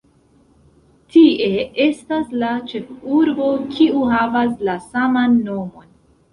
[1.15, 1.49] Tie
[1.85, 5.89] estas la ĉefurbo, kiu havas la saman nomon.